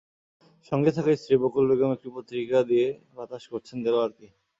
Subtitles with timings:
[0.71, 4.27] সঙ্গে থাকা স্ত্রী বকুল বেগম একটি পত্রিকা দিয়ে বাতাস করছেন দেলোয়ারকে।